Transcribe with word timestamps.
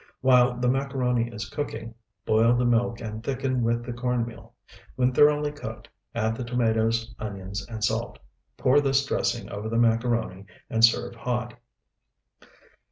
While 0.21 0.57
the 0.57 0.67
macaroni 0.67 1.29
is 1.31 1.47
cooking, 1.47 1.93
boil 2.25 2.55
the 2.55 2.65
milk 2.65 2.99
and 3.01 3.23
thicken 3.23 3.61
with 3.61 3.85
the 3.85 3.93
corn 3.93 4.25
meal. 4.25 4.55
When 4.95 5.13
thoroughly 5.13 5.51
cooked, 5.51 5.89
add 6.15 6.35
the 6.35 6.43
tomatoes, 6.43 7.13
onions, 7.19 7.63
and 7.67 7.83
salt. 7.83 8.17
Pour 8.57 8.81
this 8.81 9.05
dressing 9.05 9.47
over 9.51 9.69
the 9.69 9.77
macaroni, 9.77 10.47
and 10.71 10.83
serve 10.83 11.13
hot. 11.13 11.53